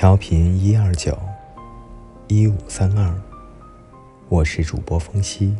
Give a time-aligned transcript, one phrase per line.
[0.00, 1.18] 调频一二九
[2.28, 3.12] 一五三二，
[4.28, 5.56] 我是主播风夕，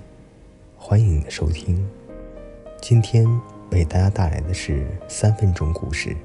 [0.77, 1.84] 欢迎你的收听。
[2.80, 3.27] 今天
[3.72, 6.16] 为大家带来的是三分钟故事。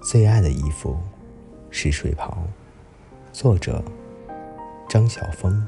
[0.00, 0.96] 最爱的衣服
[1.72, 2.38] 是睡袍，
[3.32, 3.82] 作者
[4.88, 5.60] 张晓峰。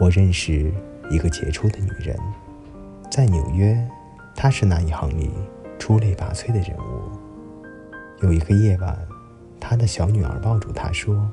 [0.00, 0.72] 我认识
[1.10, 2.18] 一个杰出的女人，
[3.10, 3.86] 在纽约，
[4.34, 5.30] 她是那一行里
[5.78, 7.21] 出类拔萃的人物。
[8.22, 8.96] 有一个夜晚，
[9.58, 11.28] 他的小女儿抱住他说：“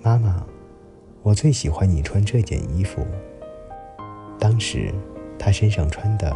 [0.00, 0.44] 妈妈，
[1.22, 3.04] 我最喜欢你穿这件衣服。”
[4.38, 4.94] 当时，
[5.36, 6.34] 他身上穿的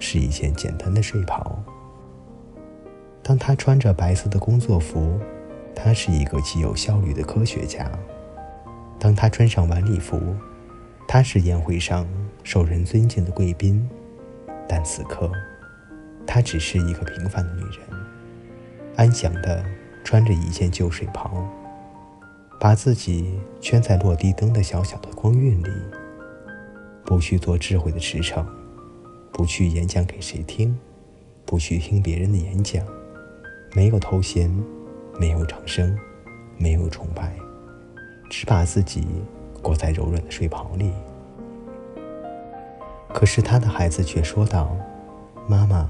[0.00, 1.56] 是一件简单的睡袍。
[3.22, 5.20] 当他穿着白色的工作服，
[5.74, 7.88] 他是一个极有效率的科学家。
[8.98, 10.20] 当他穿上晚礼服，
[11.06, 12.04] 他是宴会上
[12.42, 13.88] 受人尊敬的贵宾。
[14.68, 15.30] 但此刻，
[16.26, 18.01] 她只是一个平凡的女人。
[18.96, 19.64] 安详地
[20.04, 21.44] 穿着一件旧睡袍，
[22.60, 25.70] 把自己圈在落地灯的小小的光晕里，
[27.04, 28.44] 不去做智慧的驰骋，
[29.32, 30.78] 不去演讲给谁听，
[31.46, 32.84] 不去听别人的演讲，
[33.74, 34.50] 没有头衔，
[35.18, 35.96] 没有掌声，
[36.58, 37.34] 没有崇拜，
[38.28, 39.06] 只把自己
[39.62, 40.92] 裹在柔软的睡袍里。
[43.14, 44.76] 可是他的孩子却说道
[45.48, 45.88] ：“妈妈。”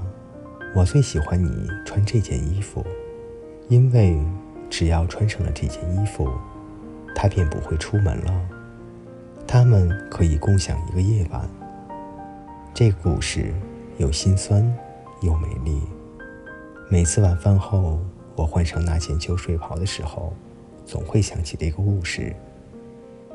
[0.75, 2.83] 我最喜欢你穿这件衣服，
[3.69, 4.19] 因为
[4.71, 6.27] 只要穿上了这件衣服，
[7.13, 8.49] 他便不会出门了。
[9.45, 11.47] 他们可以共享一个夜晚。
[12.73, 13.53] 这个故事
[13.99, 14.63] 又心酸
[15.21, 15.79] 又美丽。
[16.89, 17.99] 每次晚饭后，
[18.35, 20.33] 我换上那件旧睡袍的时候，
[20.87, 22.35] 总会想起这个故事。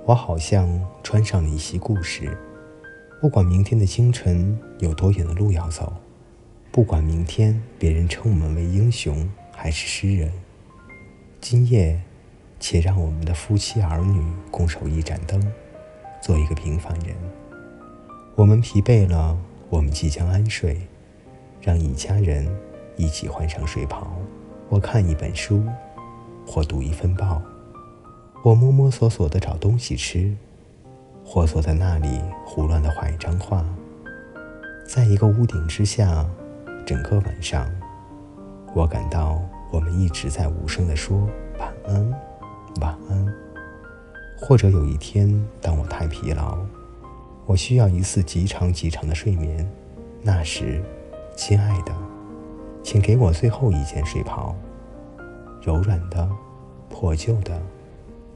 [0.05, 0.69] 我好像
[1.05, 2.37] 穿上了一袭故事，
[3.21, 5.93] 不管明天的清晨有多远的路要走。
[6.79, 10.31] 不管明天别人称我们为英雄还是诗人，
[11.41, 12.01] 今夜，
[12.61, 15.45] 且让我们的夫妻儿女共守一盏灯，
[16.23, 17.17] 做一个平凡人。
[18.37, 19.37] 我们疲惫了，
[19.69, 20.81] 我们即将安睡，
[21.61, 22.49] 让一家人
[22.97, 24.17] 一起换上睡袍。
[24.69, 25.65] 我看一本书，
[26.47, 27.43] 或读一份报，
[28.45, 30.33] 我摸摸索索地找东西吃，
[31.25, 33.65] 或坐在那里胡乱地画一张画，
[34.87, 36.25] 在一个屋顶之下。
[36.89, 37.71] 整个晚上，
[38.75, 39.39] 我感到
[39.71, 41.29] 我们一直在无声地说
[41.59, 42.11] 晚安，
[42.81, 43.35] 晚安。
[44.39, 45.29] 或者有一天，
[45.61, 46.57] 当我太疲劳，
[47.45, 49.71] 我需要一次极长极长的睡眠，
[50.23, 50.83] 那时，
[51.37, 51.95] 亲爱的，
[52.83, 54.57] 请给我最后一件睡袍，
[55.61, 56.27] 柔软的、
[56.89, 57.61] 破旧的、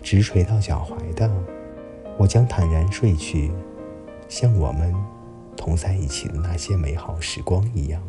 [0.03, 1.31] 直垂到脚踝的，
[2.19, 3.51] 我将坦然睡去，
[4.29, 4.95] 像我们
[5.57, 8.03] 同在一起的那些美好时光一样。